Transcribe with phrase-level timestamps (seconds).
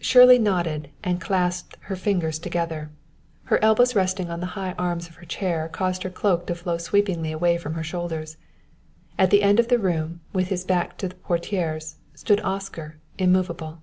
[0.00, 2.90] Shirley nodded and clasped her fingers together.
[3.44, 6.78] Her elbows resting on the high arms of her chair caused her cloak to flow
[6.78, 8.38] sweepingly away from her shoulders.
[9.20, 13.78] At the end of the room, with his back to the portieres, stood Oscar, immovable.